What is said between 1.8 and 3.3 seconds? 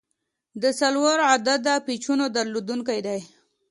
پیچونو درلودونکی دی.